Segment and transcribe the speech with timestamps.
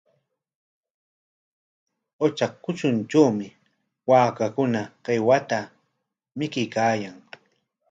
[2.17, 3.47] Qutra kutruntrawmi
[4.09, 5.59] waakakuna qiwata
[6.37, 7.17] mikuykaayan.